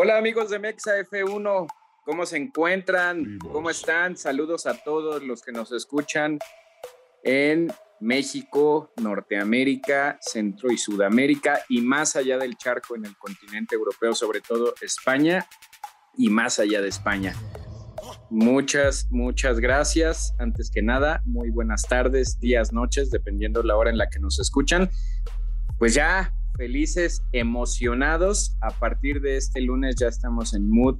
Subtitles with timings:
[0.00, 1.66] Hola amigos de Mexa F1,
[2.04, 3.36] ¿cómo se encuentran?
[3.40, 4.16] ¿Cómo están?
[4.16, 6.38] Saludos a todos los que nos escuchan
[7.24, 14.14] en México, Norteamérica, Centro y Sudamérica y más allá del charco en el continente europeo,
[14.14, 15.44] sobre todo España
[16.16, 17.34] y más allá de España.
[18.30, 20.32] Muchas, muchas gracias.
[20.38, 24.38] Antes que nada, muy buenas tardes, días, noches, dependiendo la hora en la que nos
[24.38, 24.90] escuchan.
[25.78, 28.56] Pues ya felices, emocionados.
[28.60, 30.98] A partir de este lunes ya estamos en Mood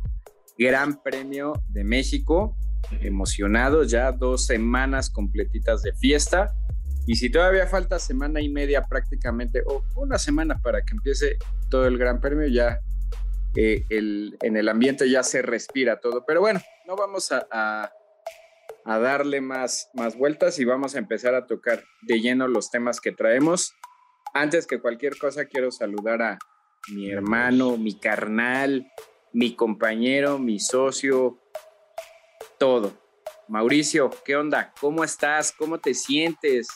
[0.57, 2.57] Gran Premio de México.
[3.01, 6.55] Emocionados, ya dos semanas completitas de fiesta.
[7.09, 11.39] Y si todavía falta semana y media prácticamente, o una semana para que empiece
[11.71, 12.81] todo el Gran Premio, ya
[13.57, 16.25] eh, el, en el ambiente ya se respira todo.
[16.25, 17.91] Pero bueno, no vamos a, a,
[18.85, 23.01] a, darle más, más vueltas y vamos a empezar a tocar de lleno los temas
[23.01, 23.75] que traemos.
[24.35, 26.39] Antes que cualquier cosa, quiero saludar a
[26.91, 28.87] mi hermano, mi carnal,
[29.33, 31.39] mi compañero, mi socio,
[32.59, 32.93] todo.
[33.49, 34.73] Mauricio, ¿qué onda?
[34.81, 35.53] ¿Cómo estás?
[35.53, 36.69] ¿Cómo te sientes?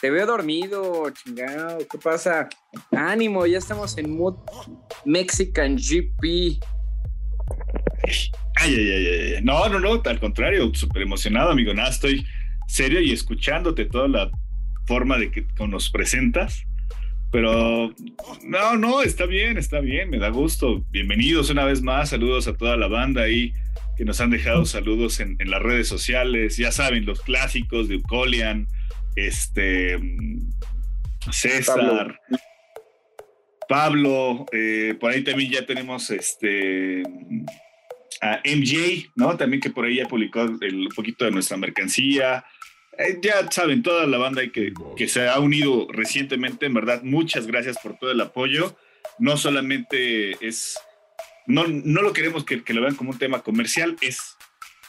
[0.00, 1.78] Te veo dormido, chingado.
[1.78, 2.48] ¿Qué pasa?
[2.90, 4.36] Ánimo, ya estamos en mood
[5.04, 6.60] Mexican GP.
[8.56, 9.42] Ay, ay, ay, ay.
[9.42, 11.72] No, no, no, al contrario, súper emocionado, amigo.
[11.72, 12.26] Nada, estoy
[12.66, 14.30] serio y escuchándote toda la
[14.86, 16.64] forma de que nos presentas.
[17.32, 17.94] Pero
[18.44, 20.84] no, no, está bien, está bien, me da gusto.
[20.90, 23.54] Bienvenidos una vez más, saludos a toda la banda ahí
[23.96, 26.58] que nos han dejado saludos en, en las redes sociales.
[26.58, 28.68] Ya saben, los clásicos de Ucolian,
[29.16, 29.98] este
[31.30, 32.20] César,
[33.66, 37.02] Pablo, eh, por ahí también ya tenemos este
[38.20, 39.38] a MJ, ¿no?
[39.38, 42.44] También que por ahí ya publicó el, un poquito de nuestra mercancía.
[42.98, 47.46] Eh, ya saben, toda la banda que, que se ha unido recientemente, en verdad, muchas
[47.46, 48.76] gracias por todo el apoyo.
[49.18, 50.78] No solamente es,
[51.46, 54.36] no, no lo queremos que, que lo vean como un tema comercial, es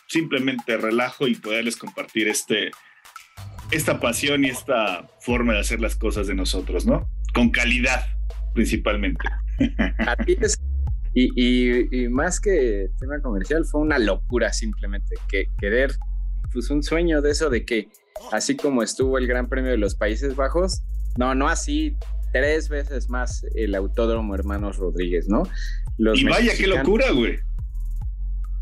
[0.07, 2.71] simplemente relajo y poderles compartir este,
[3.71, 7.09] esta pasión y esta forma de hacer las cosas de nosotros, ¿no?
[7.33, 8.05] Con calidad,
[8.53, 9.23] principalmente.
[11.15, 15.95] y, y, y, más que tema comercial, fue una locura simplemente, que querer,
[16.53, 17.89] pues un sueño de eso de que
[18.31, 20.81] así como estuvo el Gran Premio de los Países Bajos,
[21.17, 21.97] no, no así,
[22.31, 25.43] tres veces más el Autódromo Hermanos Rodríguez, ¿no?
[25.97, 27.39] Los y vaya, qué locura, güey.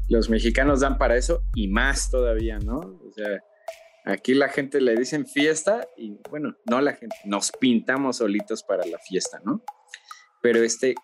[0.09, 2.79] Los mexicanos dan para eso y más todavía, ¿no?
[2.79, 3.41] O sea,
[4.03, 8.85] Aquí la gente le dicen fiesta y bueno, no la gente, nos pintamos solitos para
[8.85, 9.63] la fiesta, ¿no?
[10.41, 10.95] Pero este,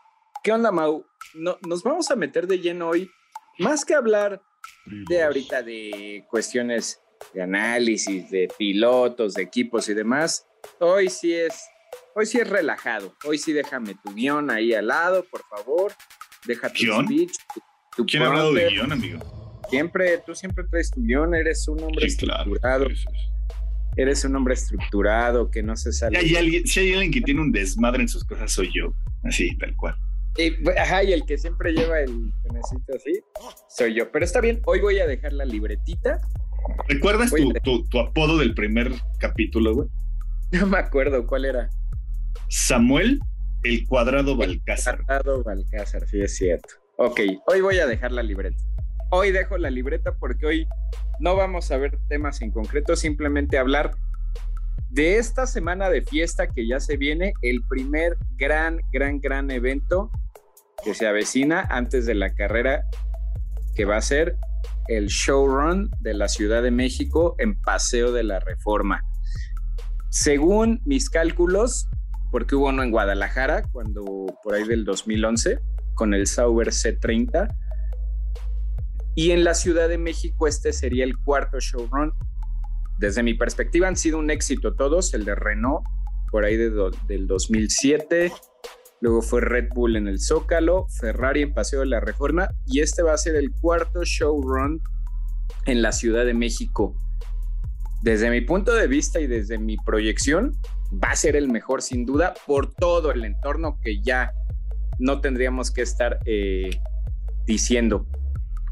[0.44, 1.06] ¿qué onda, Mau?
[1.36, 3.12] No, nos vamos a meter de lleno hoy,
[3.60, 4.42] más que hablar
[4.86, 7.02] de ahorita de cuestiones
[7.34, 10.46] de análisis, de pilotos, de equipos y demás.
[10.80, 11.54] Hoy sí es,
[12.16, 13.16] hoy sí es relajado.
[13.26, 15.94] Hoy sí déjame tu guion ahí al lado, por favor.
[16.46, 17.34] Deja tu speech.
[17.96, 19.20] Tu, ¿Quién ha hablado de guion, amigo?
[19.70, 22.88] Siempre, tú siempre traes tu guion, eres un hombre estructurado.
[23.98, 26.22] Eres un hombre estructurado que no se sale.
[26.22, 28.94] Si hay, alguien, si hay alguien que tiene un desmadre en sus cosas, soy yo.
[29.24, 29.96] Así, tal cual.
[30.38, 33.20] Y, ajá, y el que siempre lleva el necesito así,
[33.70, 34.12] soy yo.
[34.12, 36.22] Pero está bien, hoy voy a dejar la libretita.
[36.88, 39.90] ¿Recuerdas tu, tu, tu, apodo del primer capítulo, güey?
[40.52, 41.70] No me acuerdo cuál era.
[42.50, 43.20] Samuel
[43.64, 45.00] el Cuadrado Balcázar.
[45.00, 46.70] El cuadrado Balcázar, sí es cierto.
[46.98, 48.58] Ok, hoy voy a dejar la libreta.
[49.10, 50.68] Hoy dejo la libreta porque hoy
[51.20, 53.96] no vamos a ver temas en concreto, simplemente hablar
[54.90, 60.12] de esta semana de fiesta que ya se viene, el primer gran, gran, gran evento
[60.84, 62.84] que se avecina antes de la carrera
[63.76, 64.36] que va a ser
[64.88, 69.04] el showrun de la Ciudad de México en Paseo de la Reforma.
[70.10, 71.88] Según mis cálculos,
[72.32, 74.04] porque hubo uno en Guadalajara, cuando
[74.44, 75.60] por ahí del 2011,
[75.94, 77.54] con el Sauber C30,
[79.16, 82.14] y en la Ciudad de México este sería el cuarto showrun.
[83.00, 85.84] Desde mi perspectiva han sido un éxito todos, el de Renault
[86.30, 86.72] por ahí de
[87.08, 88.32] del 2007,
[89.02, 93.04] luego fue Red Bull en el Zócalo, Ferrari en Paseo de la Reforma y este
[93.04, 94.82] va a ser el cuarto showrun
[95.66, 96.96] en la Ciudad de México.
[98.02, 100.58] Desde mi punto de vista y desde mi proyección,
[100.94, 104.32] va a ser el mejor sin duda por todo el entorno que ya
[105.00, 106.70] no tendríamos que estar eh,
[107.46, 108.08] diciendo.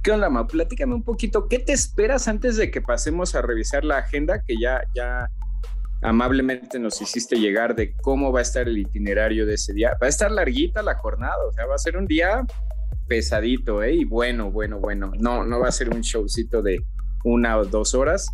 [0.03, 0.45] ¿Qué onda, Ma?
[0.47, 4.55] Platícame un poquito, ¿qué te esperas antes de que pasemos a revisar la agenda que
[4.61, 5.29] ya, ya
[6.01, 9.97] amablemente nos hiciste llegar de cómo va a estar el itinerario de ese día?
[10.01, 12.45] Va a estar larguita la jornada, o sea, va a ser un día
[13.07, 13.93] pesadito, ¿eh?
[13.93, 15.11] Y bueno, bueno, bueno.
[15.19, 16.83] No, no va a ser un showcito de
[17.23, 18.27] una o dos horas.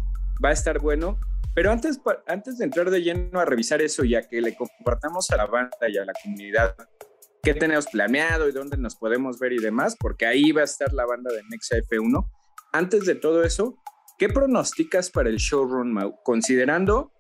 [0.43, 1.19] Va a estar bueno.
[1.53, 5.37] Pero antes, antes de entrar de lleno a revisar eso, ya que le compartamos a
[5.37, 6.75] la banda y a la comunidad
[7.43, 10.93] qué tenemos planeado y dónde nos podemos ver y demás, porque ahí va a estar
[10.93, 12.29] la banda de Nexa F1.
[12.71, 13.77] Antes de todo eso,
[14.17, 16.21] ¿qué pronosticas para el showrun, Mau?
[16.23, 17.11] Considerando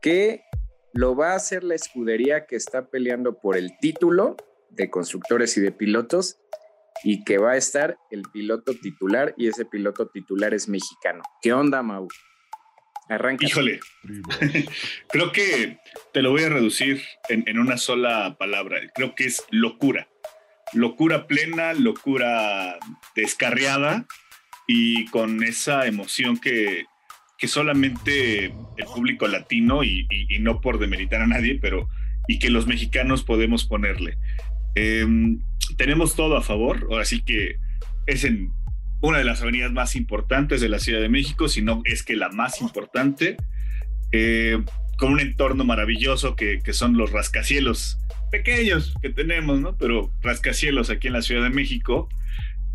[0.00, 0.42] que
[0.92, 4.36] lo va a hacer la escudería que está peleando por el título
[4.70, 6.38] de constructores y de pilotos
[7.04, 11.22] y que va a estar el piloto titular y ese piloto titular es mexicano.
[11.42, 12.08] ¿Qué onda, Mau?
[13.08, 13.46] Arranca.
[13.46, 13.80] Híjole,
[15.08, 15.78] creo que
[16.12, 18.80] te lo voy a reducir en, una sola palabra.
[18.94, 20.08] Creo que es locura.
[20.72, 22.78] Locura plena, locura
[23.14, 24.06] descarriada
[24.66, 26.86] y con esa emoción que,
[27.38, 30.06] que solamente el público latino, y,
[30.40, 31.88] no por demeritar a nadie, pero
[32.28, 34.16] y que los mexicanos podemos ponerle.
[34.74, 35.40] Em,
[35.76, 37.56] tenemos todo a favor, ahora sí que
[38.06, 38.50] es en
[39.00, 42.16] una de las avenidas más importantes de la Ciudad de México, si no es que
[42.16, 43.36] la más importante,
[44.12, 44.62] eh,
[44.98, 47.98] con un entorno maravilloso que, son los rascacielos
[48.30, 49.76] pequeños que tenemos, ¿no?
[49.76, 52.08] Pero rascacielos aquí en la Ciudad de México,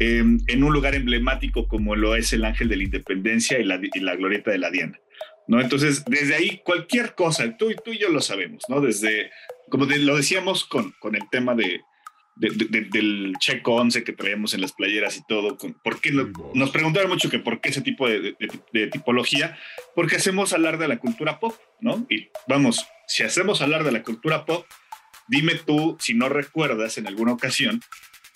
[0.03, 3.79] eh, en un lugar emblemático como lo es el Ángel de la Independencia y la,
[3.81, 4.99] y la Glorieta de la Diana,
[5.47, 5.61] ¿no?
[5.61, 8.81] Entonces, desde ahí, cualquier cosa, tú, tú y yo lo sabemos, ¿no?
[8.81, 9.29] Desde,
[9.69, 11.81] como lo decíamos con, con el tema de,
[12.35, 15.55] del checo 11 que traíamos en las playeras y todo.
[15.83, 18.35] ¿Por qué nos preguntaron mucho que por qué ese tipo de,
[18.91, 19.55] tipología?
[19.93, 22.07] Porque hacemos hablar de la cultura pop, ¿no?
[22.09, 24.65] Y vamos, si hacemos hablar de la cultura pop,
[25.27, 27.81] dime tú si no recuerdas en alguna ocasión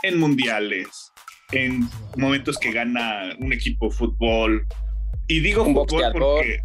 [0.04, 1.05] en mundiales,
[1.52, 1.88] en
[2.18, 4.66] momentos que gana un equipo de fútbol.
[5.28, 6.60] Y digo un fútbol porque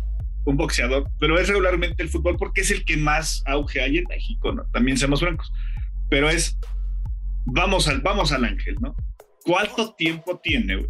[0.44, 4.04] un boxeador, pero es regularmente el fútbol porque es el que más auge hay en
[4.08, 4.64] México, ¿no?
[4.72, 5.52] También seamos francos.
[6.08, 6.58] Pero es
[7.44, 8.94] vamos al, vamos al ángel, ¿no?
[9.44, 10.86] ¿Cuánto tiempo tiene,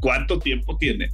[0.00, 1.10] cuánto tiempo tiene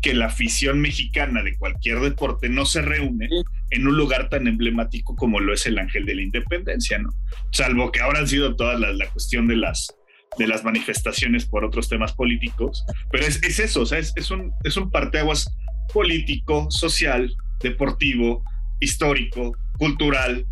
[0.00, 3.28] que la afición mexicana de cualquier deporte no se reúne
[3.70, 7.10] en un lugar tan emblemático como lo es el Ángel de la Independencia, ¿no?
[7.50, 9.88] Salvo que ahora han sido toda la, cuestión de las,
[10.36, 14.52] de las manifestaciones por otros temas políticos, pero es, eso, o sea, es, es, un,
[14.64, 15.52] es un parteaguas
[15.92, 18.44] político, social, deportivo,
[18.80, 20.46] histórico, cultural,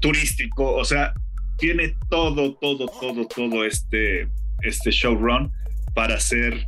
[0.00, 1.12] turístico, o sea,
[1.58, 4.28] tiene todo, todo, todo, todo este,
[4.62, 5.52] este showrun
[5.94, 6.66] para ser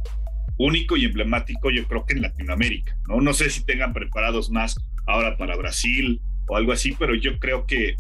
[0.58, 3.20] único y emblemático, yo creo que en Latinoamérica, ¿no?
[3.20, 4.76] No sé si tengan preparados más
[5.06, 7.97] ahora para Brasil o algo así, pero yo creo que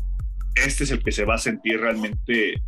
[0.54, 2.62] este es el que se va a sentir realmente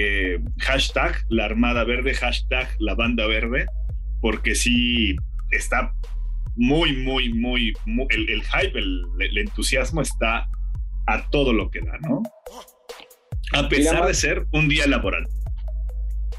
[0.00, 3.66] eh, hashtag la Armada Verde, hashtag la Banda Verde,
[4.20, 5.16] porque sí
[5.50, 5.92] está
[6.54, 7.72] muy, muy, muy,
[8.10, 10.48] el, hype, el, el entusiasmo está
[11.08, 12.22] a todo lo que da, ¿no?
[13.54, 15.26] A pesar de ser un día laboral.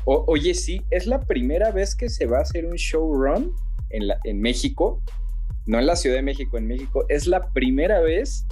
[0.05, 3.53] oye, sí, es la primera vez que se va a hacer un showrun
[3.89, 5.03] en, en México,
[5.65, 7.03] no en la Ciudad de México, en México.
[7.09, 8.45] Es la primera vez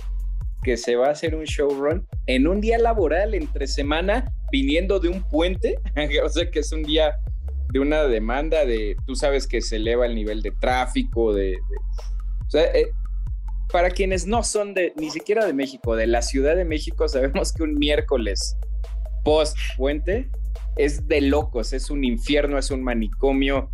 [0.63, 5.09] que se va a hacer un showrun en un día laboral entre semana, viniendo de
[5.09, 5.79] un puente.
[6.23, 7.19] o sea que es un día
[7.71, 11.57] de una demanda de, tú sabes que se eleva el nivel de tráfico, de,
[12.45, 12.91] o sea, eh,
[13.71, 17.51] para quienes no son de ni siquiera de México, de la Ciudad de México, sabemos
[17.53, 18.57] que un miércoles
[19.23, 20.29] post puente
[20.77, 23.69] es de locos, es un infierno, es un manicomio.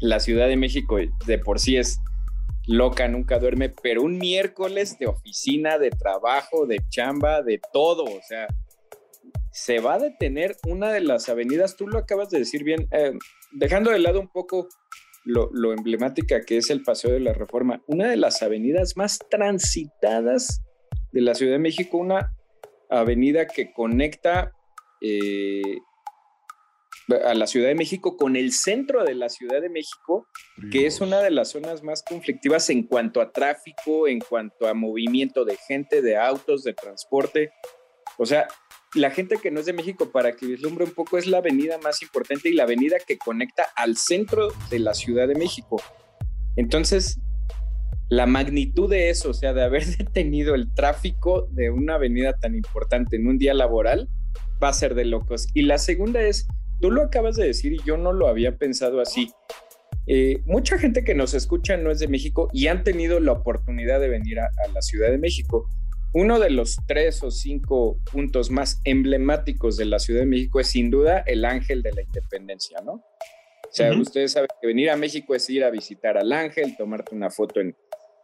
[0.00, 1.98] La Ciudad de México de por sí es
[2.66, 8.20] loca, nunca duerme, pero un miércoles de oficina, de trabajo, de chamba, de todo, o
[8.28, 8.46] sea,
[9.58, 13.12] se va a detener una de las avenidas, tú lo acabas de decir bien, eh,
[13.50, 14.68] dejando de lado un poco
[15.24, 20.62] lo, emblemática que es el Paseo de la Reforma, una de las avenidas más transitadas
[21.10, 22.32] de la Ciudad de México, una
[22.88, 24.52] avenida que conecta
[25.00, 25.60] eh,
[27.24, 30.28] a la Ciudad de México con el centro de la Ciudad de México,
[30.70, 34.74] que es una de las zonas más conflictivas en cuanto a tráfico, en cuanto a
[34.74, 37.50] movimiento de gente, de autos, de transporte.
[38.18, 38.48] O sea,
[38.94, 41.78] la gente que no es de México, para que vislumbre un poco, es la avenida
[41.78, 45.80] más importante y la avenida que conecta al centro de la Ciudad de México.
[46.56, 47.20] Entonces,
[48.08, 52.54] la magnitud de eso, o sea, de haber detenido el tráfico de una avenida tan
[52.54, 54.08] importante en un día laboral,
[54.62, 55.48] va a ser de locos.
[55.54, 56.48] Y la segunda es,
[56.80, 59.30] tú lo acabas de decir y yo no lo había pensado así.
[60.06, 64.00] Eh, mucha gente que nos escucha no es de México y han tenido la oportunidad
[64.00, 65.68] de venir a la Ciudad de México.
[66.14, 70.68] Uno de los tres o cinco puntos más emblemáticos de la Ciudad de México es
[70.68, 72.92] sin duda el Ángel de la Independencia, ¿no?
[72.92, 77.14] O sea, ustedes saben que venir a México es ir a visitar al Ángel, tomarte
[77.14, 77.76] una foto en,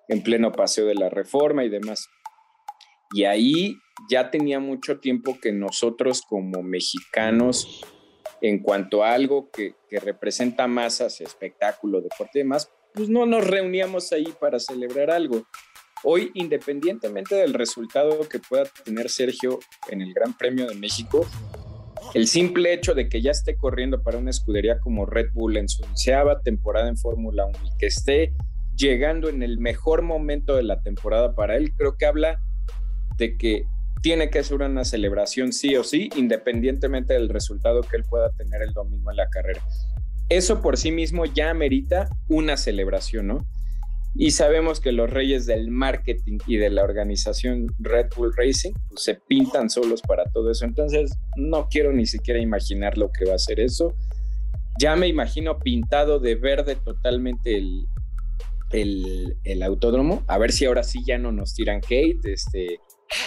[0.08, 2.08] en pleno paseo de la Reforma y demás.
[3.12, 3.76] Y ahí
[4.08, 7.84] ya tenía mucho tiempo que nosotros como mexicanos,
[8.40, 13.46] en cuanto a algo que, que representa masas, espectáculo, deporte y demás, pues no nos
[13.46, 15.46] reuníamos ahí para celebrar algo.
[16.06, 19.58] Hoy, independientemente del resultado que pueda tener Sergio
[19.88, 21.26] en el Gran Premio de México,
[22.12, 25.68] el simple hecho de que ya esté corriendo para una escudería como Red Bull en
[25.68, 28.34] su onceava temporada en Fórmula 1 y que esté
[28.76, 32.38] llegando en el mejor momento de la temporada para él, creo que habla
[33.16, 33.64] de que
[34.02, 38.60] tiene que ser una celebración sí o sí, independientemente del resultado que él pueda tener
[38.60, 39.62] el domingo en la carrera.
[40.28, 43.46] Eso por sí mismo ya amerita una celebración, ¿no?
[44.16, 49.02] Y sabemos que los reyes del marketing y de la organización Red Bull Racing pues,
[49.02, 50.64] se pintan solos para todo eso.
[50.64, 53.92] Entonces, no quiero ni siquiera imaginar lo que va a ser eso.
[54.80, 57.86] Ya me imagino pintado de verde totalmente el,
[59.42, 60.22] el, autódromo.
[60.28, 62.24] A ver si ahora sí ya no nos tiran hate.
[62.26, 62.80] Este,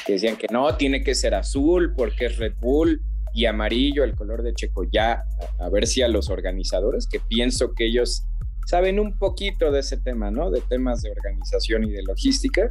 [0.06, 3.02] que decían que no, tiene que ser azul porque es Red Bull
[3.34, 4.86] y amarillo, el color de Checo.
[4.92, 5.24] Ya,
[5.60, 8.24] a ver si a los organizadores, que pienso que ellos
[8.68, 10.52] saben un poquito de ese tema, ¿no?
[10.52, 12.68] De temas de organización y de logística,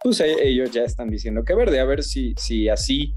[0.00, 3.14] pues e, ellos ya están diciendo que verde, a ver si, si así,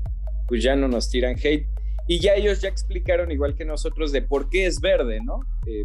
[0.48, 1.68] pues ya no nos tiran hate.
[2.08, 5.42] Y ya ellos ya explicaron, igual que nosotros, de por qué es verde, ¿no?
[5.68, 5.84] Eh,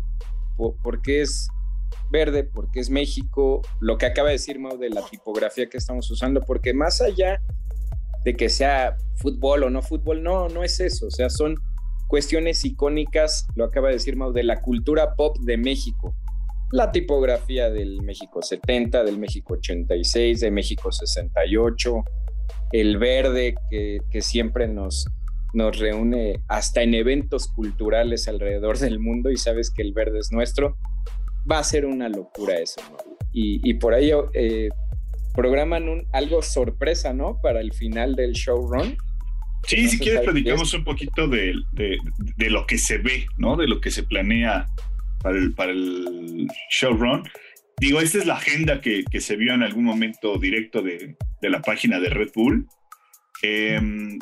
[0.56, 1.48] por, qué es
[2.10, 5.76] verde, por qué es México, lo que acaba de decir Mau de la tipografía que
[5.76, 7.42] estamos usando, porque más allá
[8.24, 11.56] de que sea fútbol o no fútbol, no, no es eso, o sea, son
[12.08, 16.14] cuestiones icónicas, lo acaba de decir Mau, de la cultura pop de México
[16.72, 22.02] la tipografía del México 70, del México 86, de México 68,
[22.72, 25.06] el verde que, siempre nos,
[25.52, 30.32] nos reúne hasta en eventos culturales alrededor del mundo y sabes que el verde es
[30.32, 30.78] nuestro,
[31.50, 32.80] va a ser una locura eso.
[33.34, 34.68] Y, por ello eh,
[35.34, 37.38] programan un, algo sorpresa, ¿no?
[37.42, 38.96] Para el final del showrun.
[39.66, 43.56] Sí, si quieres platicamos un poquito de, de, lo que se ve, ¿no?
[43.56, 44.66] De lo que se planea
[45.22, 47.28] para el, para el showrun.
[47.78, 51.50] Digo, esta es la agenda que, que, se vio en algún momento directo de, de
[51.50, 52.68] la página de Red Bull.
[53.42, 54.18] Em,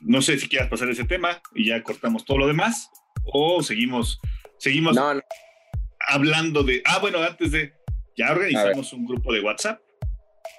[0.00, 2.90] no sé si quieras pasar ese tema y ya cortamos todo lo demás
[3.24, 4.20] o seguimos,
[4.58, 4.96] seguimos
[6.08, 6.82] hablando de...
[6.84, 7.72] Ah, bueno, antes de...
[8.16, 9.80] Ya organizamos un grupo de WhatsApp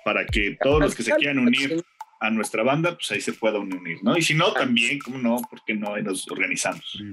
[0.04, 1.84] para que todos los que se quieran unir
[2.24, 4.16] a nuestra banda, pues ahí se pueda unir, ¿no?
[4.16, 5.42] Y si no, también, ¿cómo no?
[5.50, 5.98] Porque no?
[5.98, 7.04] nos organizamos.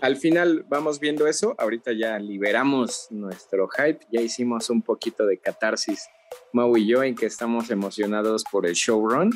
[0.00, 5.38] Al final vamos viendo eso, ahorita ya liberamos nuestro hype, ya hicimos un poquito de
[5.38, 6.06] catarsis,
[6.52, 9.30] Mau y yo, en que estamos emocionados por el showrun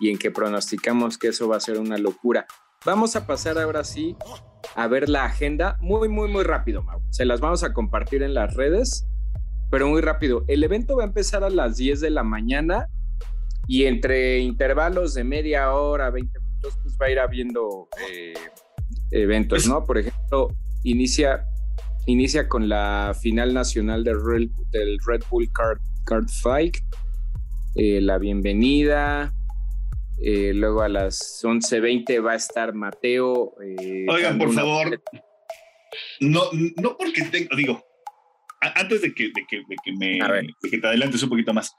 [0.00, 2.46] y en que pronosticamos que eso va a ser una locura.
[2.86, 4.16] Vamos a pasar ahora sí
[4.74, 7.02] a ver la agenda muy, muy, muy rápido, Mau.
[7.10, 9.06] Se las vamos a compartir en las redes,
[9.70, 10.44] pero muy rápido.
[10.48, 12.88] El evento va a empezar a las 10 de la mañana
[13.66, 18.34] y entre intervalos de media hora, 20 minutos, pues va a ir habiendo eh,
[19.10, 19.84] eventos, ¿no?
[19.84, 20.48] Por ejemplo,
[20.84, 21.44] inicia,
[22.06, 26.76] inicia con la final nacional del Red, del Red Bull Card, Card Fight,
[27.76, 29.32] eh, la bienvenida.
[30.24, 33.54] Eh, luego a las 11.20 va a estar Mateo.
[34.08, 35.02] Oigan, por favor,
[36.20, 36.42] no,
[36.76, 37.84] no porque tengo, digo,
[38.60, 40.18] antes de que, de que, de que me
[40.62, 41.74] de que te adelantes un poquito más,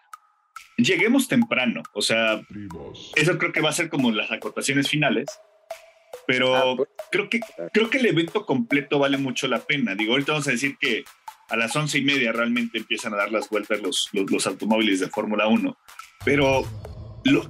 [0.77, 1.83] lleguemos temprano.
[1.93, 2.41] O sea,
[3.15, 5.27] eso creo que va a ser como las acotaciones finales.
[6.27, 7.39] Pero ah, pues, creo, que,
[7.73, 9.95] creo que el evento completo vale mucho la pena.
[9.95, 11.03] Digo, ahorita vamos a decir que
[11.49, 15.07] a las once y media realmente empiezan a dar las vueltas los, los, automóviles de
[15.07, 15.77] Fórmula 1.
[16.23, 16.63] Pero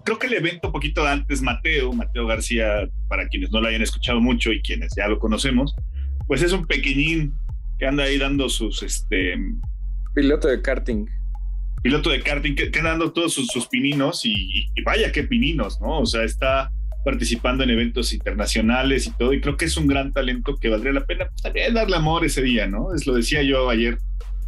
[0.04, 3.82] creo que el evento un poquito antes, Mateo, Mateo García, para quienes no lo hayan
[3.82, 5.76] escuchado mucho y quienes ya lo conocemos,
[6.28, 7.34] pues es un pequeñín
[7.78, 8.82] que anda ahí dando sus...
[8.82, 9.36] Este,
[10.16, 11.08] Piloto de karting
[11.84, 16.00] piloto de karting, que, dando todos sus, pininos y, vaya qué pininos, ¿no?
[16.00, 16.72] O sea, está
[17.04, 20.94] participando en eventos internacionales y todo, y creo que es un gran talento que valdría
[20.94, 22.96] la pena pues, darle amor ese día, ¿no?
[22.96, 23.98] Es lo decía yo ayer.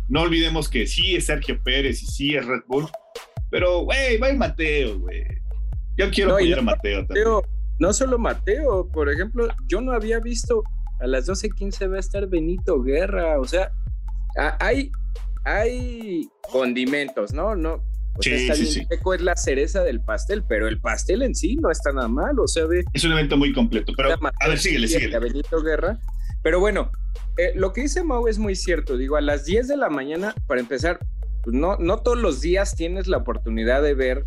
[0.07, 2.87] No olvidemos que sí es Sergio Pérez y sí es Red Bull,
[3.51, 5.23] pero, güey, va Mateo, güey.
[5.97, 7.27] Yo quiero apoyar a Mateo, también.
[7.79, 10.63] No solo Mateo, por ejemplo, yo no había visto
[11.01, 13.71] a las 12.15 va a estar Benito Guerra, o sea,
[14.59, 14.91] hay
[15.45, 17.55] hay condimentos, ¿no?
[17.55, 17.83] No.
[18.17, 21.69] O sea, está sí, es la cereza del pastel, pero el pastel en sí no
[21.69, 25.19] está nada mal, o sea, Es un evento muy completo, pero a ver, síguele, síguele.
[25.19, 25.99] Benito Guerra.
[26.41, 26.91] Pero bueno,
[27.37, 28.95] eh, lo que dice Mau es muy cierto.
[28.97, 30.99] Digo, a las 10 de la mañana, para empezar,
[31.43, 34.25] pues no, no todos los días tienes la oportunidad de ver,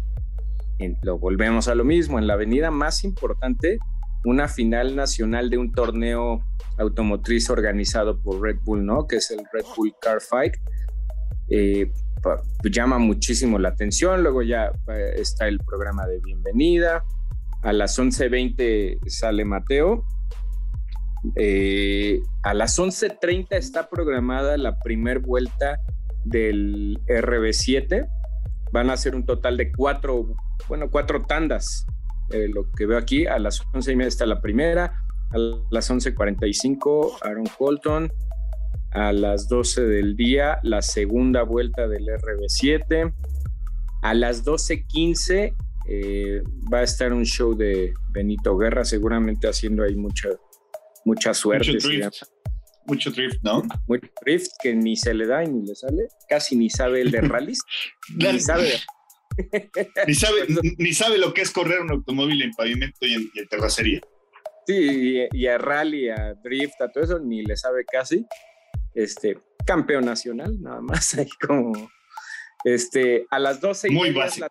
[1.02, 3.78] lo volvemos a lo mismo, en la avenida más importante,
[4.24, 6.44] una final nacional de un torneo
[6.76, 9.06] automotriz organizado por Red Bull, ¿no?
[9.06, 10.54] Que es el Red Bull Car Fight
[11.50, 11.90] eh,
[12.64, 14.22] llama muchísimo la atención.
[14.22, 17.04] Luego ya eh, está el programa de bienvenida.
[17.62, 20.04] A las 11.20 sale Mateo.
[21.34, 25.80] Eh, a las 11.30 está programada la primer vuelta
[26.24, 28.08] del RB7.
[28.72, 30.34] Van a ser un total de cuatro,
[30.68, 31.86] bueno, cuatro tandas.
[32.30, 34.92] lo que veo aquí, a las 11.30 está la primera,
[35.30, 35.38] a
[35.70, 38.12] las 11.45 Aaron Colton,
[38.92, 43.12] a las 12 del día la segunda vuelta del RB7,
[44.02, 45.54] a las 12.15
[45.88, 46.42] eh,
[46.72, 50.28] va a estar un show de Benito Guerra, seguramente haciendo ahí mucha,
[51.04, 51.72] mucha suerte.
[51.72, 52.22] Mucho drift,
[52.86, 53.62] mucho drift ¿no?
[53.86, 57.10] Mucho drift que ni se le da y ni le sale, casi ni sabe el
[57.10, 57.60] de rallies,
[58.14, 58.72] ni sabe
[60.06, 60.46] ni sabe,
[60.78, 64.00] ni sabe lo que es correr un automóvil en pavimento y en, terracería.
[64.66, 68.26] Sí, y, a rally, a drift, a todo eso, ni le sabe casi.
[68.98, 71.88] Este, campeón nacional, nada más, ahí como,
[72.64, 74.48] este, a las 12 y Muy básico.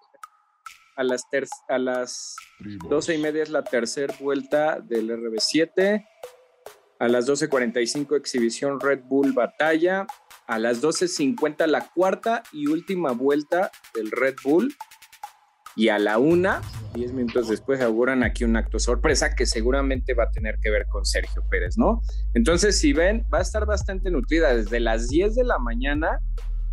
[0.95, 1.25] a las,
[1.67, 2.35] a las
[2.87, 6.07] 12 y media es la tercera vuelta del RB7.
[6.99, 10.07] A las 12.45 exhibición Red Bull Batalla
[10.47, 14.73] a las 12.50 la cuarta y última vuelta del Red Bull.
[15.77, 16.61] Y a la una,
[16.95, 20.87] 10 minutos después, auguran aquí un acto sorpresa que seguramente va a tener que ver
[20.87, 22.01] con Sergio Pérez, ¿no?
[22.33, 26.19] Entonces, si ven, va a estar bastante nutrida desde las 10 de la mañana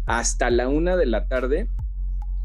[0.06, 1.68] hasta la una de la tarde.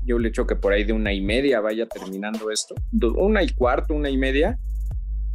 [0.06, 2.76] Yo le echo que por ahí de una y media vaya terminando esto.
[3.16, 4.60] Una y cuarto, una y media.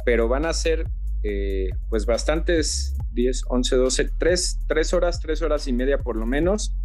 [0.05, 0.87] Pero van a ser
[1.23, 6.27] eh, pues bastantes 10, 11, 12, 3, 3 horas, 3 horas y media por lo
[6.27, 6.75] menos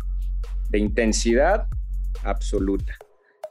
[0.70, 1.66] de intensidad
[2.24, 2.96] absoluta.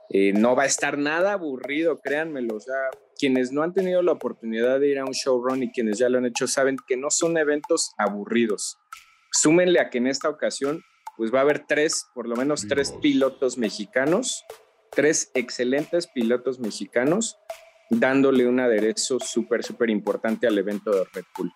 [0.10, 2.56] Eh, no va a estar nada aburrido, créanmelo.
[2.56, 5.98] O sea, quienes no han tenido la oportunidad de ir a un showrun y quienes
[5.98, 8.78] ya lo han hecho saben que no son eventos aburridos.
[9.32, 10.84] Súmenle a que en esta ocasión,
[11.18, 14.44] pues va a haber tres, por lo menos tres pilotos mexicanos,
[14.92, 17.38] tres excelentes pilotos mexicanos,
[17.92, 21.51] dándole un aderezo súper, súper importante al evento de Red Bull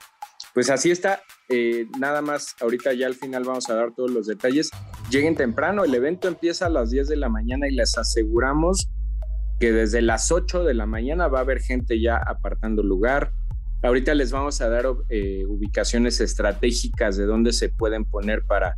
[0.54, 1.22] pues así está.
[1.50, 4.70] Eh, nada más, ahorita ya al final vamos a dar todos los detalles.
[5.10, 8.90] Lleguen temprano, el evento empieza a las 10 de la mañana y les aseguramos
[9.60, 13.32] que desde las 8 de la mañana va a haber gente ya apartando lugar.
[13.82, 18.78] Ahorita les vamos a dar eh, ubicaciones estratégicas de dónde se pueden poner para,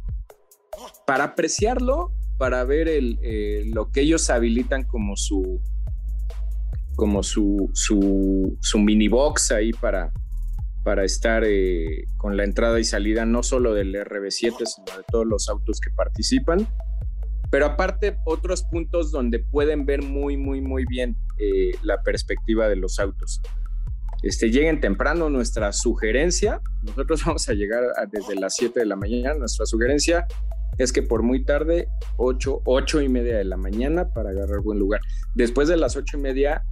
[1.05, 5.61] para apreciarlo, para ver eh, lo que ellos habilitan como su
[6.95, 10.13] como su, su mini box ahí para,
[10.85, 15.25] para estar eh, con la entrada y salida no solo del RB7, sino de todos
[15.25, 16.67] los autos que participan.
[17.49, 22.75] Pero aparte, otros puntos donde pueden ver muy, muy, muy bien eh, la perspectiva de
[22.75, 23.41] los autos.
[24.21, 29.33] Este, lleguen temprano, nuestra sugerencia, nosotros vamos a llegar desde las 7 de la mañana,
[29.33, 30.27] nuestra sugerencia
[30.77, 34.77] es que por muy tarde, 8, 8 y media de la mañana para agarrar buen
[34.77, 35.01] lugar.
[35.33, 36.63] Después de las 8 y media,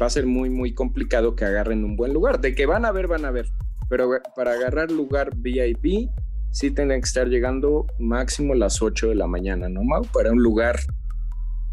[0.00, 2.40] va a ser muy, muy complicado que agarren un buen lugar.
[2.40, 3.46] De que van a ver, van a ver.
[3.88, 6.08] Pero para agarrar lugar VIP,
[6.50, 10.04] sí tienen que estar llegando máximo las 8 de la mañana, ¿no, Mau?
[10.12, 10.80] Para un lugar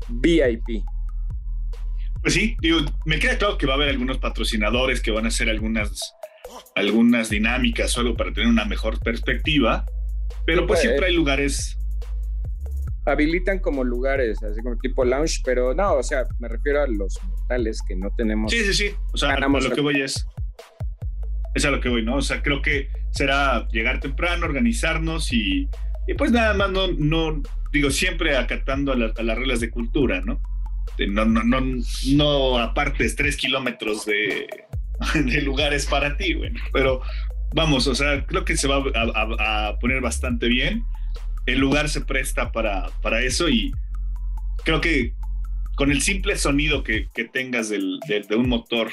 [0.09, 0.83] VIP.
[2.21, 5.29] Pues sí, digo, me queda claro que va a haber algunos patrocinadores que van a
[5.29, 6.13] hacer algunas,
[6.75, 9.85] algunas dinámicas o algo para tener una mejor perspectiva,
[10.45, 11.77] pero pues siempre hay lugares
[13.05, 17.17] habilitan como lugares, así como tipo lounge, pero no, o sea, me refiero a los
[17.23, 18.51] mortales que no tenemos.
[18.51, 18.95] Sí, sí, sí.
[19.13, 20.25] O sea, a lo que voy es.
[21.53, 22.15] Es a lo que voy, ¿no?
[22.15, 25.67] O sea, creo que será llegar temprano, organizarnos y,
[26.07, 27.41] y pues nada más, no, no,
[27.73, 30.41] digo, siempre acatando a, las reglas de cultura, ¿no?
[31.07, 31.61] No, no, no,
[32.07, 34.47] no apartes tres kilómetros de,
[35.15, 37.01] de lugares para ti, bueno, pero
[37.53, 38.81] vamos, o sea, creo que se va
[39.39, 40.85] a poner bastante bien
[41.45, 43.71] el lugar se presta para, para eso y
[44.63, 45.13] creo que
[45.75, 47.79] con el simple sonido que, tengas de,
[48.35, 48.91] un motor,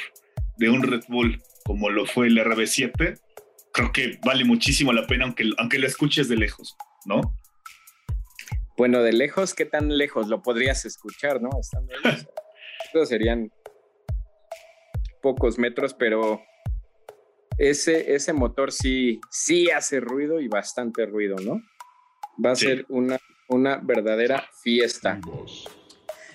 [0.56, 3.20] de un Red Bull, como lo fue el RB7,
[3.72, 7.20] creo que vale muchísimo la pena, aunque, aunque lo escuches de lejos, ¿no?
[8.76, 11.50] Bueno, de lejos, ¿qué tan lejos lo podrías escuchar, no?
[12.86, 13.52] Estos serían
[15.20, 16.40] pocos metros, pero
[17.58, 21.60] ese, ese motor sí, sí hace ruido y bastante ruido, ¿no?
[22.44, 25.20] Va a ser una, una verdadera fiesta.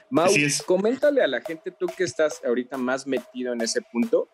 [0.09, 0.29] Mau,
[0.65, 4.29] coméntale a la gente, tú que estás ahorita más metido en ese punto,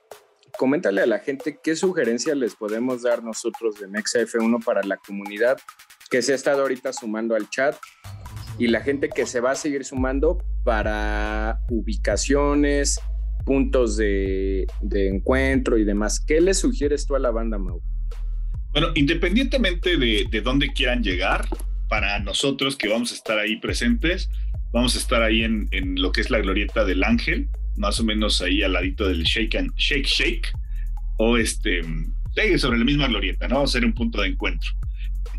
[0.57, 4.97] coméntale a la gente qué sugerencias les podemos dar nosotros de Mexa F1 para la
[4.97, 5.57] comunidad
[6.09, 7.75] que se ha estado ahorita sumando al chat
[8.57, 12.99] y la gente que se va a seguir sumando para ubicaciones,
[13.45, 16.19] puntos de, de encuentro y demás.
[16.19, 17.81] ¿Qué le sugieres tú a la banda, Mau?
[18.71, 21.47] Bueno, independientemente de, de dónde quieran llegar,
[21.89, 24.29] para nosotros que vamos a estar ahí presentes,
[24.71, 28.03] vamos a estar ahí en, en, lo que es la glorieta del ángel, más o
[28.03, 30.47] menos ahí al ladito del shake and shake shake,
[31.17, 31.81] o este,
[32.57, 33.57] sobre la misma glorieta, ¿no?
[33.57, 34.69] Va a ser un punto de encuentro.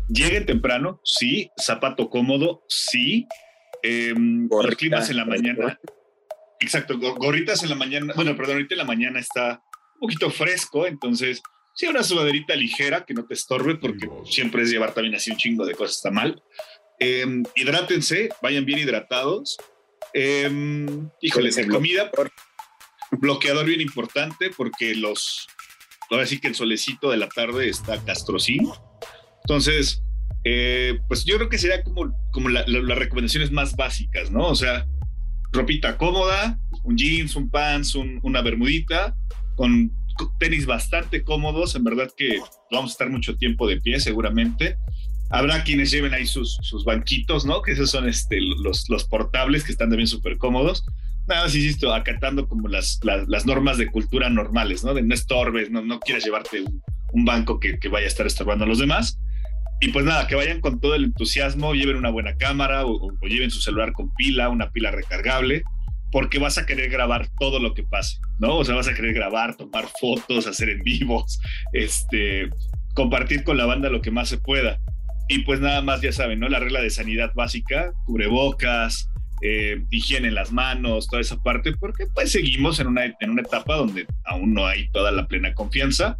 [0.09, 3.25] Lleguen temprano, sí, zapato cómodo, sí,
[3.81, 4.13] eh,
[4.77, 5.79] climas en la mañana.
[6.59, 9.63] Exacto, gorritas en la mañana, bueno, perdón, ahorita en la mañana está
[9.95, 11.41] un poquito fresco, entonces
[11.73, 15.37] sí, una sudaderita ligera que no te estorbe, porque siempre es llevar también así un
[15.37, 16.41] chingo de cosas, está mal.
[16.99, 19.57] Em, hidrátense, vayan bien hidratados.
[20.13, 20.87] Eh,
[21.21, 22.11] híjole, de comida,
[23.11, 25.47] bloqueador bien importante, porque los,
[26.09, 28.69] ahora sí que el solecito de la tarde está castrocín.
[29.43, 30.03] Entonces,
[30.43, 34.47] eh, pues yo creo que sería como, como las recomendaciones más básicas, ¿no?
[34.47, 34.87] O sea,
[35.51, 39.15] ropita cómoda, un jeans, un pants, una bermudita,
[39.55, 39.91] con
[40.39, 42.39] tenis bastante cómodos, en verdad que
[42.71, 44.77] vamos a estar mucho tiempo de pie seguramente.
[45.29, 47.61] Habrá quienes lleven ahí sus, sus banquitos, ¿no?
[47.61, 50.83] Que esos son este, los, los portables que están también súper cómodos.
[51.27, 54.93] Nada más, insisto, acatando como las, las, normas de cultura normales, ¿no?
[54.93, 56.63] De no estorbes, no, no quieras llevarte
[57.13, 59.19] un, banco que, vaya a estar estorbando a los demás.
[59.79, 63.51] Y pues nada, que vayan con todo el entusiasmo, lleven una buena cámara o lleven
[63.51, 65.63] su celular con pila, una pila recargable
[66.11, 68.57] porque vas a querer grabar todo lo que pase, ¿no?
[68.57, 71.39] O sea, vas a querer grabar, tomar fotos, hacer en vivos,
[71.73, 72.49] este,
[72.93, 74.79] compartir con la banda lo que más se pueda.
[75.29, 76.49] Y pues nada más, ya saben, ¿no?
[76.49, 79.09] La regla de sanidad básica, cubrebocas,
[79.41, 83.41] eh, higiene en las manos, toda esa parte, porque pues seguimos en una, en una
[83.41, 86.17] etapa donde aún no hay toda la plena confianza.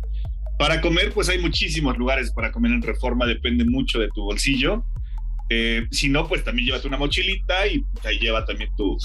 [0.58, 4.86] Para comer, pues hay muchísimos lugares para comer en reforma, depende mucho de tu bolsillo.
[5.50, 8.98] Eh, si no, pues también llévate una mochilita y ahí lleva también tu,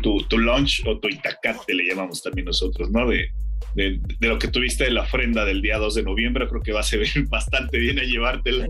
[0.00, 3.08] tu, tu lunch o tu itacate, le llamamos también nosotros, ¿no?
[3.08, 3.28] De,
[3.74, 6.80] de, lo que tuviste de la ofrenda del día 2 de noviembre, creo que va
[6.80, 8.66] a ser bastante bien a llevártela.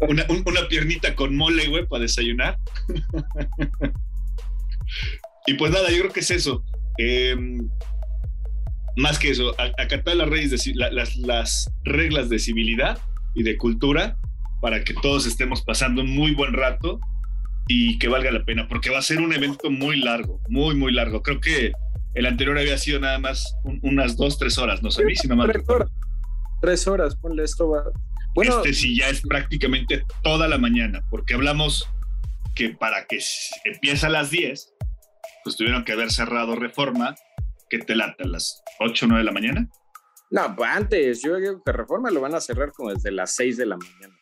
[0.00, 2.58] Una, una piernita con mole, güey, para desayunar.
[5.46, 6.64] y pues nada, yo creo que es eso.
[6.96, 7.68] Em,
[8.96, 12.98] más que eso, acatar las, de, las, las reglas de civilidad
[13.34, 14.16] y de cultura
[14.60, 17.00] para que todos estemos pasando un muy buen rato
[17.72, 20.92] y que valga la pena, porque va a ser un evento muy largo, muy, muy
[20.92, 21.22] largo.
[21.22, 21.70] Creo que
[22.14, 25.52] el anterior había sido nada más unas dos, tres horas, no sé, si no mal
[26.60, 27.72] Tres horas, ponle esto.
[28.34, 31.88] Bueno, este sí ya es prácticamente toda la mañana, porque hablamos
[32.56, 33.20] que para que
[33.64, 34.74] empiece a las 10,
[35.44, 37.14] pues tuvieron que haber cerrado reforma,
[37.68, 39.68] que te lata a las 8 o 9 de la mañana.
[40.32, 43.58] No, pues antes, yo digo que reforma lo van a cerrar como desde las 6
[43.58, 44.19] de la mañana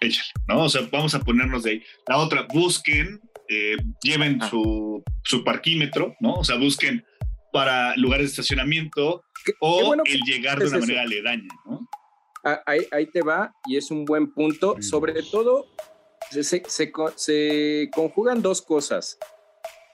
[0.00, 0.64] échale, ¿no?
[0.64, 1.82] O sea, vamos a ponernos de ahí.
[2.06, 6.34] La otra, busquen, eh, lleven su, su, parquímetro, ¿no?
[6.34, 7.04] O sea, busquen
[7.52, 9.24] para lugares de estacionamiento
[9.60, 11.88] o el llegar de una manera aledaña, ¿no?
[12.44, 14.76] Ah, ahí, ahí, te va y es un buen punto.
[14.80, 15.66] Sobre todo,
[16.30, 19.18] se, se, se conjugan dos cosas.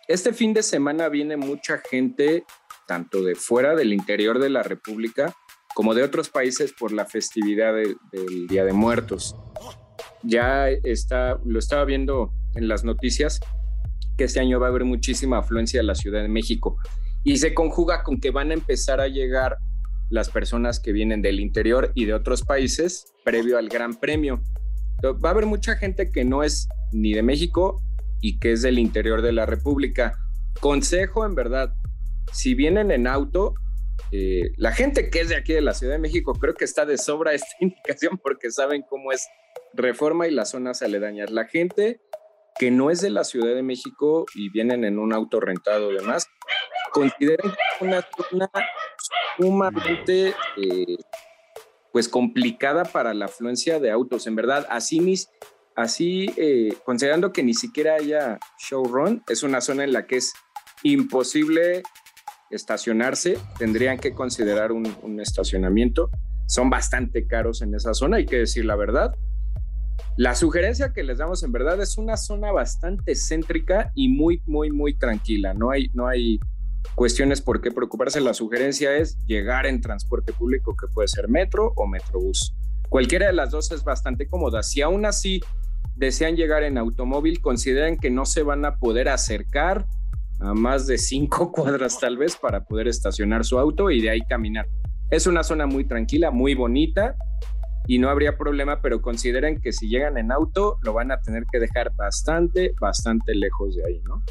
[0.08, 2.44] Este fin de semana viene mucha gente,
[2.86, 5.34] tanto de fuera del interior de la República,
[5.74, 9.34] como de otros países por la festividad del Día de Muertos
[10.22, 13.40] ya está, lo estaba viendo en las noticias,
[14.16, 16.76] que este año va a haber muchísima afluencia a la Ciudad de México
[17.24, 19.58] y se conjuga con que van a empezar a llegar
[20.10, 24.42] las personas que vienen del interior y de otros países previo al Gran Premio.
[25.02, 27.82] Va a haber mucha gente que no es ni de México
[28.20, 30.18] y que es del interior de la República.
[30.60, 31.74] Consejo, en verdad,
[32.32, 33.54] si vienen en auto,
[34.10, 36.84] eh, la gente que es de aquí de la Ciudad de México creo que está
[36.84, 39.26] de sobra esta indicación porque saben cómo es
[39.74, 41.30] Reforma y las zonas aledañas.
[41.30, 42.00] La gente
[42.58, 45.96] que no es de la Ciudad de México y vienen en un auto rentado y
[45.96, 46.26] demás,
[46.92, 48.50] consideren una zona
[49.36, 50.96] sumamente eh,
[51.92, 54.26] pues complicada para la afluencia de autos.
[54.26, 55.30] En verdad, así, mis,
[55.76, 60.32] así eh, considerando que ni siquiera haya showrun, es una zona en la que es
[60.82, 61.82] imposible
[62.50, 66.10] estacionarse, tendrían que considerar un estacionamiento.
[66.46, 69.14] Son bastante caros en esa zona, hay que decir la verdad.
[70.16, 74.70] La sugerencia que les damos en verdad es una zona bastante céntrica y muy, muy,
[74.70, 75.54] muy tranquila.
[75.54, 76.38] No hay, no hay
[76.94, 78.20] cuestiones por qué preocuparse.
[78.20, 82.54] La sugerencia es llegar en transporte público, que puede ser metro o metrobús.
[82.90, 84.62] Cualquiera de las dos es bastante cómoda.
[84.62, 85.40] Si aún así
[85.96, 89.86] desean llegar en automóvil, consideren que no se van a poder acercar
[90.40, 94.20] a más de cinco cuadras tal vez para poder estacionar su auto y de ahí
[94.28, 94.68] caminar.
[95.10, 97.16] Es una zona muy tranquila, muy bonita
[97.86, 101.44] y no habría problema, pero consideren que si llegan en auto lo van a tener
[101.50, 104.22] que dejar bastante, bastante lejos de ahí, ¿no?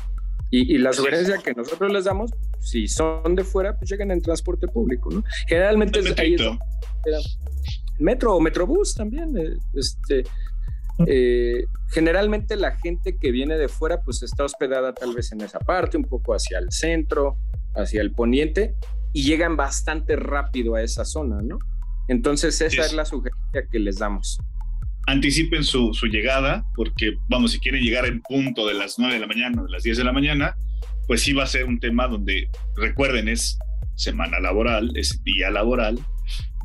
[0.53, 4.67] Y, la sugerencia que nosotros les damos, si son de fuera, pues lleguen en transporte
[4.67, 5.23] público, ¿no?
[5.47, 6.35] Generalmente es, ahí
[7.99, 10.23] metro o metrobús también, eh, este,
[11.07, 15.59] eh, generalmente la gente que viene de fuera pues está hospedada tal vez en esa
[15.59, 17.37] parte, un poco hacia el centro,
[17.75, 18.75] hacia el poniente
[19.13, 21.59] y llegan bastante rápido a esa zona, ¿no?
[22.12, 24.38] Entonces esa es la sugerencia que les damos.
[25.08, 29.28] Anticipen su, llegada, porque vamos, si quieren llegar en punto de las 9 de la
[29.28, 30.56] mañana o de las 10 de la mañana,
[31.08, 33.58] pues sí va a ser un tema donde, recuerden, es
[33.95, 36.00] semana laboral, es día laboral,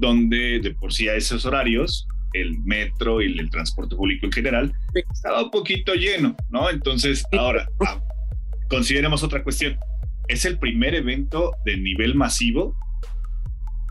[0.00, 4.72] donde de por sí a esos horarios el metro y el transporte público en general
[5.12, 6.68] estaba un poquito lleno, ¿no?
[6.70, 8.02] Entonces, ahora, ah,
[8.68, 9.78] consideremos otra cuestión.
[10.26, 12.76] Es el primer evento de nivel masivo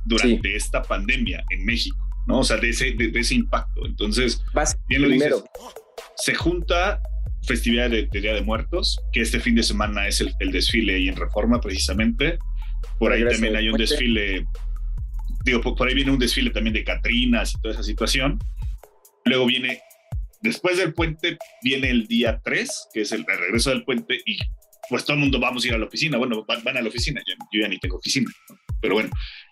[0.06, 2.39] durante esta pandemia en México, ¿no?
[2.39, 3.86] O sea, de ese, de, ese impacto.
[3.86, 4.41] Entonces,
[4.88, 5.44] bien lo dices,
[6.18, 7.02] se junta
[7.46, 11.15] festividad de, Día de Muertos, que este fin de semana es el, desfile y en
[11.15, 12.38] Reforma precisamente.
[13.00, 14.46] Por ahí también hay un desfile,
[15.44, 18.39] digo, por, ahí viene un desfile también de Catrinas y toda esa situación.
[19.26, 19.82] Luego viene,
[20.41, 24.38] después del puente, viene el día 3, que es el, regreso del puente, y
[24.89, 26.18] pues todo el mundo vamos a ir a la oficina.
[26.18, 28.30] Bueno, van, a la oficina, yo, yo ya ni tengo oficina,
[28.82, 29.10] pero bueno,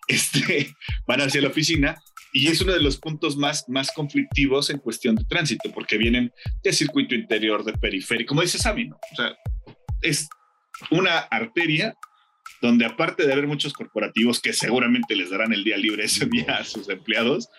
[0.08, 0.76] este,
[1.08, 1.96] van hacia la oficina
[2.32, 6.34] y es uno de los puntos más, más conflictivos en cuestión de tránsito, porque vienen
[6.64, 8.96] de circuito interior, de periférico, como dice Sammy, ¿no?
[8.96, 9.36] O sea,
[10.02, 10.28] es
[10.90, 11.94] una arteria
[12.60, 16.58] donde aparte de haber muchos corporativos que seguramente les darán el día libre ese día
[16.58, 17.50] a sus empleados,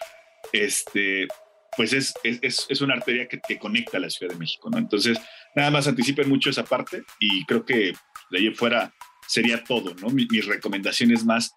[0.53, 1.29] este,
[1.77, 4.79] pues es, es, es una arteria que, que, conecta a la Ciudad de México, ¿no?
[4.79, 5.19] Entonces,
[5.55, 7.93] nada más anticipen mucho esa parte y creo que
[8.31, 8.93] de ahí fuera
[9.27, 10.09] sería todo, ¿no?
[10.11, 11.55] mis recomendaciones más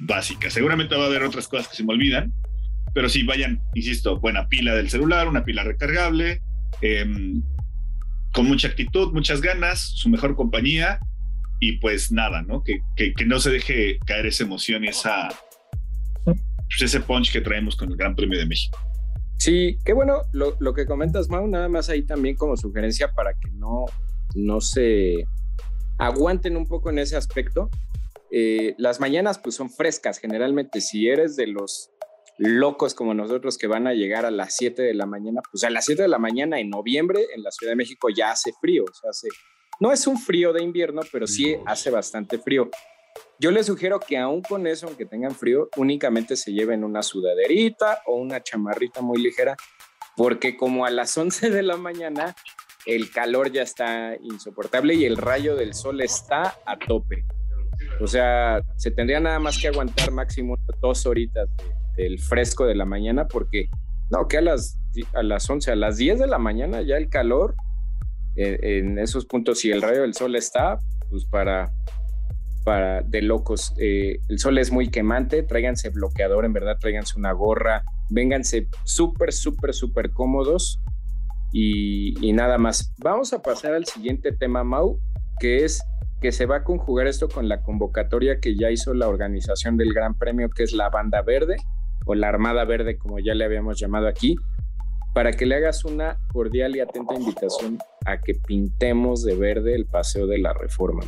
[0.00, 0.52] básicas.
[0.52, 2.32] Seguramente va a haber otras cosas que se me olvidan,
[2.94, 6.40] pero sí, vayan, insisto, buena pila del celular, una pila recargable,
[6.80, 7.42] em,
[8.32, 10.98] con mucha actitud, muchas ganas, su mejor compañía
[11.60, 12.62] y pues nada, ¿no?
[12.62, 15.28] Que, que, no se deje caer esa emoción y esa,
[16.24, 16.38] pues,
[16.80, 18.78] ese punch que traemos con el Gran Premio de México.
[19.36, 23.32] Sí, qué bueno lo, lo, que comentas, Mau, nada más ahí también como sugerencia para
[23.34, 23.86] que no,
[24.34, 25.24] no se
[25.98, 27.70] aguanten un poco en ese aspecto.
[28.30, 30.80] Eh, las mañanas pues son frescas generalmente.
[30.80, 31.90] Si eres de los
[32.38, 35.70] locos como nosotros que van a llegar a las 7 de la mañana, pues a
[35.70, 38.84] las 7 de la mañana en noviembre en la Ciudad de México ya hace frío,
[38.90, 39.28] o sea, hace,
[39.78, 42.70] no es un frío de invierno, pero sí hace bastante frío.
[43.38, 48.02] Yo les sugiero que aún con eso, aunque tengan frío, únicamente se lleven una sudaderita
[48.06, 49.56] o una chamarrita muy ligera,
[50.16, 52.34] porque como a las 11 de la mañana
[52.86, 57.24] el calor ya está insoportable y el rayo del sol está a tope.
[58.00, 62.74] O sea, se tendría nada más que aguantar máximo dos horitas de, el fresco de
[62.74, 63.68] la mañana, porque
[64.10, 64.78] no, que a las,
[65.12, 67.54] a las 11, a las 10 de la mañana ya el calor
[68.36, 70.78] eh, en esos puntos, si el rayo del sol está,
[71.10, 71.72] pues para,
[72.64, 73.74] para de locos.
[73.78, 79.32] Eh, el sol es muy quemante, tráiganse bloqueador, en verdad, tráiganse una gorra, vénganse súper,
[79.32, 80.80] súper, súper cómodos
[81.52, 82.94] y, y nada más.
[82.98, 84.98] Vamos a pasar al siguiente tema, Mau,
[85.38, 85.82] que es
[86.20, 89.92] que se va a conjugar esto con la convocatoria que ya hizo la organización del
[89.94, 91.56] Gran Premio, que es la Banda Verde
[92.04, 94.36] o la Armada Verde, como ya le habíamos llamado aquí,
[95.14, 99.86] para que le hagas una cordial y atenta invitación a que pintemos de verde el
[99.86, 101.02] paseo de la reforma.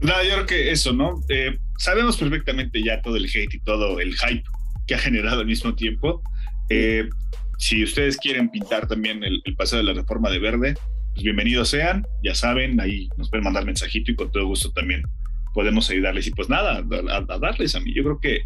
[0.00, 0.22] ¿no?
[0.22, 1.20] yo creo que eso, ¿no?
[1.28, 4.44] Eh, sabemos perfectamente ya todo el hate y todo el hype
[4.86, 6.22] que ha generado al mismo tiempo.
[6.68, 7.08] Eh,
[7.58, 10.74] si ustedes quieren pintar también el, paseo de la reforma de verde,
[11.14, 15.04] pues bienvenidos sean, ya saben, ahí nos pueden mandar mensajito y con todo gusto también
[15.54, 16.26] podemos ayudarles.
[16.26, 17.94] Y pues nada, a, darles a mí.
[17.94, 18.42] Yo creo que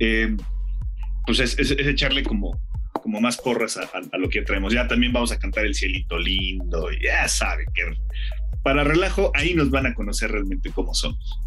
[0.00, 0.36] eh,
[1.24, 2.60] pues es, echarle como,
[3.02, 4.74] como más porras a, lo que traemos.
[4.74, 7.84] Ya también vamos a cantar el cielito lindo, ya saben que
[8.62, 11.40] para relajo ahí nos van a conocer realmente cómo somos.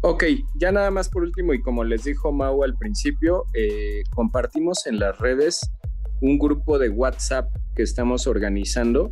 [0.00, 4.86] Ok, ya nada más por último y como les dijo Mau al principio, eh, compartimos
[4.86, 5.70] en las redes
[6.22, 9.10] un grupo de WhatsApp que estamos organizando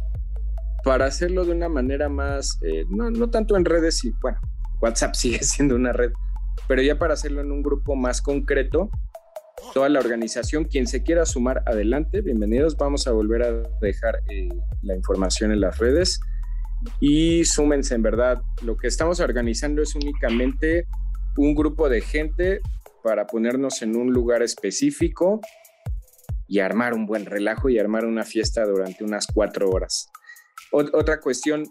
[0.86, 4.38] para hacerlo de una manera más, eh, no, tanto en redes y bueno,
[4.80, 6.12] WhatsApp sigue siendo una red,
[6.68, 8.88] pero ya para hacerlo en un grupo más concreto
[9.74, 10.64] toda la organización.
[10.64, 12.76] Quien se quiera sumar, adelante, bienvenidos.
[12.76, 14.48] Vamos a volver a dejar eh,
[14.82, 16.20] la información en las redes
[17.00, 18.40] y súmense, en verdad.
[18.62, 20.86] Lo que estamos organizando es únicamente
[21.36, 22.60] un grupo de gente
[23.02, 25.40] para ponernos en un lugar específico
[26.46, 30.12] y armar un buen relajo y armar una fiesta durante unas cuatro horas.
[30.72, 31.64] Otra cuestión,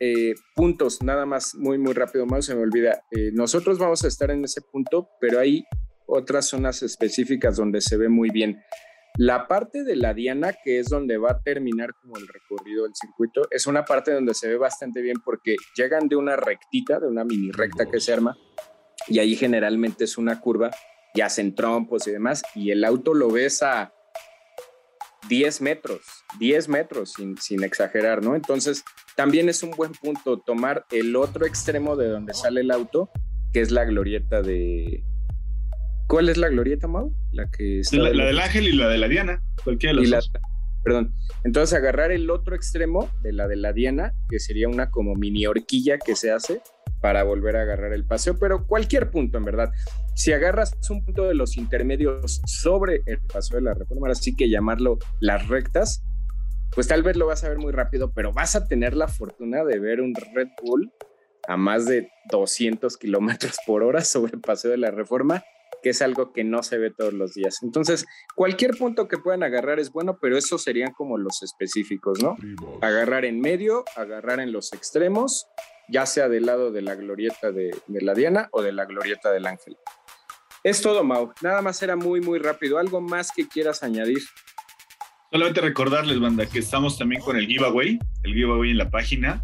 [0.00, 3.02] eh, puntos, nada más muy, muy rápido, más se me olvida.
[3.10, 5.64] Eh, nosotros vamos a estar en ese punto, pero hay
[6.06, 8.62] otras zonas específicas donde se ve muy bien.
[9.18, 12.94] La parte de la Diana, que es donde va a terminar como el recorrido del
[12.94, 17.08] circuito, es una parte donde se ve bastante bien porque llegan de una rectita, de
[17.08, 18.36] una mini recta que se arma,
[19.08, 20.70] y ahí generalmente es una curva,
[21.14, 23.92] y hacen trompos y demás, y el auto lo ves a
[25.28, 26.02] 10 metros,
[26.38, 28.34] 10 metros, sin, sin exagerar, ¿no?
[28.34, 28.84] Entonces,
[29.16, 33.10] también es un buen punto tomar el otro extremo de donde sale el auto,
[33.52, 35.04] que es la glorieta de,
[36.12, 37.10] ¿Cuál es la glorieta, Mau?
[37.32, 40.30] La que la, del ángel y la de la Diana, cualquiera de las.
[40.84, 41.14] Perdón.
[41.42, 45.46] Entonces agarrar el otro extremo de la de la Diana, que sería una como mini
[45.46, 46.60] horquilla que se hace,
[47.00, 49.72] para volver a agarrar el paseo, pero cualquier punto en verdad.
[50.14, 54.50] Si agarras un punto de los intermedios sobre el paseo de la reforma, así que
[54.50, 56.04] llamarlo las rectas,
[56.74, 59.64] pues tal vez lo vas a ver muy rápido, pero vas a tener la fortuna
[59.64, 60.92] de ver un Red Bull
[61.48, 65.44] a más de 200 kilómetros por hora sobre el paseo de la reforma,
[65.82, 67.58] que es algo que no se ve todos los días.
[67.62, 72.36] Entonces, cualquier punto que puedan agarrar es bueno, pero esos serían como los específicos, ¿no?
[72.80, 75.46] Agarrar en medio, agarrar en los extremos,
[75.88, 79.32] ya sea del lado de la glorieta de, de la Diana o de la glorieta
[79.32, 79.76] del Ángel.
[80.64, 81.32] Es todo, Mau.
[81.42, 82.78] Nada más era muy, muy rápido.
[82.78, 84.20] ¿Algo más que quieras añadir?
[85.32, 89.42] Solamente recordarles, banda, que estamos también con el giveaway, el giveaway en la página.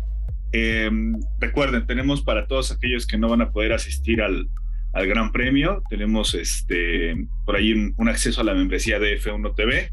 [0.52, 4.48] Em, recuerden, tenemos para todos aquellos que no van a poder asistir al,
[4.92, 9.90] al Gran Premio, tenemos este, por ahí un, acceso a la membresía de F1 TV.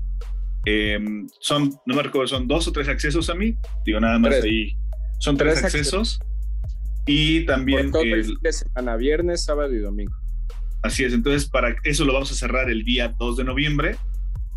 [0.66, 3.56] Em, son, no me recuerdo, son dos o tres accesos a mí.
[3.84, 4.78] Digo, nada más ahí.
[5.20, 6.20] Son tres, accesos.
[7.08, 7.92] Y también.
[7.92, 10.16] Por el de semana, viernes, sábado y domingo.
[10.86, 13.96] Así es, entonces para eso lo vamos a cerrar el día 2 de noviembre,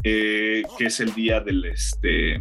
[0.04, 2.34] eh, que es el día del este,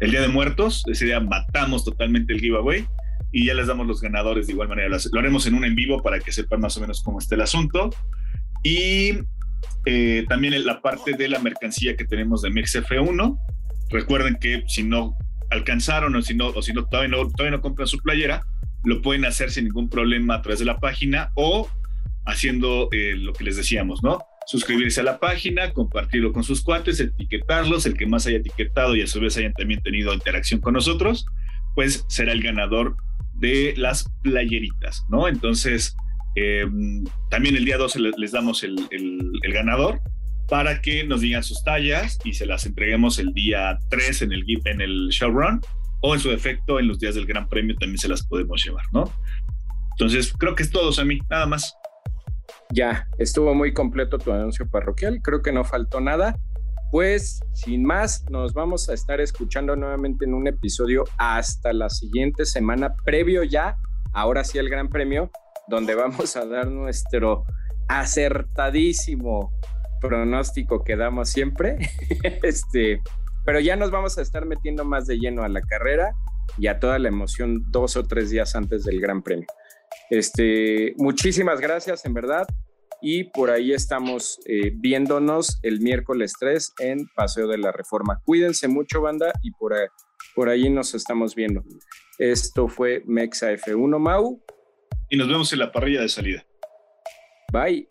[0.00, 2.86] el Día de Muertos, ese día matamos totalmente el giveaway
[3.32, 4.94] y ya les damos los ganadores de igual manera.
[5.12, 7.40] Lo haremos en un en vivo para que sepan más o menos cómo está el
[7.40, 7.88] asunto.
[8.62, 9.18] Y
[9.86, 13.38] eh, también la parte de la mercancía que tenemos de MixF1.
[13.88, 15.16] Recuerden que si no
[15.50, 18.44] alcanzaron o si no, o si no todavía, no todavía no compran su playera,
[18.84, 21.70] lo pueden hacer sin ningún problema a través de la página o
[22.26, 24.18] haciendo eh, lo que les decíamos, ¿no?
[24.46, 29.02] suscribirse a la página, compartirlo con sus cuates, etiquetarlos, el que más haya etiquetado y
[29.02, 31.26] a su vez hayan también tenido interacción con nosotros,
[31.74, 32.96] pues será el ganador
[33.34, 35.28] de las playeritas, ¿no?
[35.28, 35.96] Entonces,
[36.36, 38.76] em, también el día 12 les damos el,
[39.52, 40.00] ganador
[40.48, 44.44] para que nos digan sus tallas y se las entreguemos el día 3 en el,
[44.64, 45.60] en el showrun
[46.00, 48.84] o en su defecto en los días del Gran Premio también se las podemos llevar,
[48.92, 49.10] ¿no?
[49.92, 51.72] Entonces, creo que es todo, Sammy, nada más.
[52.70, 56.36] Ya, estuvo muy completo tu anuncio parroquial, creo que no faltó nada.
[56.90, 62.44] Pues sin más, nos vamos a estar escuchando nuevamente en un episodio hasta la siguiente
[62.44, 63.76] semana, previo ya,
[64.12, 65.30] ahora sí el Gran Premio,
[65.66, 67.44] donde vamos a dar nuestro
[67.88, 69.52] acertadísimo
[70.00, 71.78] pronóstico que damos siempre.
[72.42, 73.02] este,
[73.44, 76.14] pero ya nos vamos a estar metiendo más de lleno a la carrera
[76.58, 79.46] y a toda la emoción dos o tres días antes del Gran Premio.
[80.10, 82.46] Este, muchísimas gracias, en verdad.
[83.00, 88.20] Y por ahí estamos eh, viéndonos el miércoles 3 en Paseo de la Reforma.
[88.24, 89.86] Cuídense mucho, banda, y por ahí,
[90.34, 91.62] por ahí nos estamos viendo.
[92.18, 94.42] Esto fue Mexa F1 Mau.
[95.10, 96.46] Y nos vemos en la parrilla de salida.
[97.52, 97.86] Bye.